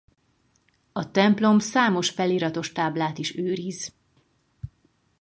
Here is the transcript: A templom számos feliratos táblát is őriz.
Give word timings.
A 0.91 1.11
templom 1.11 1.59
számos 1.59 2.09
feliratos 2.09 2.71
táblát 2.71 3.17
is 3.17 3.35
őriz. 3.37 3.93